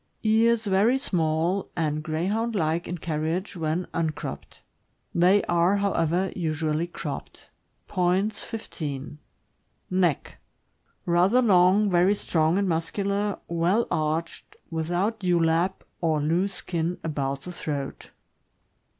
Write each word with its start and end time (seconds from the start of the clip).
Ears 0.23 0.65
very 0.65 0.97
small, 0.97 1.69
and 1.77 2.01
Greyhound 2.01 2.55
like 2.55 2.87
in 2.87 2.97
carriage 2.97 3.55
when 3.55 3.85
un 3.93 4.09
cropped; 4.09 4.63
they 5.13 5.43
are, 5.43 5.77
however, 5.77 6.31
usually 6.35 6.87
cropped. 6.87 7.51
Points, 7.87 8.41
15. 8.43 9.19
Neck.— 9.91 10.39
Rather 11.05 11.43
long, 11.43 11.87
very 11.91 12.15
strong 12.15 12.57
and 12.57 12.67
muscular, 12.67 13.37
well 13.47 13.81
THE 13.83 13.83
GREAT 13.83 13.89
DANE. 13.89 13.97
541 13.99 14.15
arched, 14.15 14.55
without 14.71 15.19
dewlap 15.19 15.83
or 16.01 16.19
loose 16.19 16.55
skin 16.55 16.97
about 17.03 17.41
the 17.41 17.51
throat. 17.51 18.09